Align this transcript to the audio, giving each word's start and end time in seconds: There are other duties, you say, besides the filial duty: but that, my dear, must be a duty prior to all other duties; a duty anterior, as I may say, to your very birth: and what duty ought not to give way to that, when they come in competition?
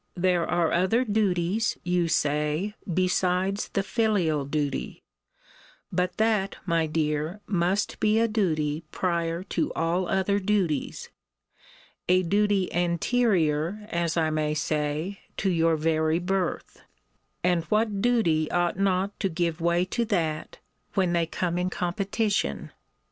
There 0.17 0.47
are 0.47 0.71
other 0.71 1.05
duties, 1.05 1.77
you 1.83 2.07
say, 2.07 2.73
besides 2.91 3.67
the 3.69 3.83
filial 3.83 4.45
duty: 4.45 5.03
but 5.93 6.17
that, 6.17 6.55
my 6.65 6.87
dear, 6.87 7.39
must 7.45 7.99
be 7.99 8.19
a 8.19 8.27
duty 8.27 8.83
prior 8.89 9.43
to 9.53 9.71
all 9.73 10.07
other 10.07 10.39
duties; 10.39 11.11
a 12.09 12.23
duty 12.23 12.73
anterior, 12.73 13.87
as 13.91 14.17
I 14.17 14.31
may 14.31 14.55
say, 14.55 15.19
to 15.37 15.51
your 15.51 15.75
very 15.75 16.17
birth: 16.17 16.81
and 17.43 17.63
what 17.65 18.01
duty 18.01 18.49
ought 18.49 18.79
not 18.79 19.19
to 19.19 19.29
give 19.29 19.61
way 19.61 19.85
to 19.85 20.03
that, 20.05 20.57
when 20.95 21.13
they 21.13 21.27
come 21.27 21.59
in 21.59 21.69
competition? 21.69 22.71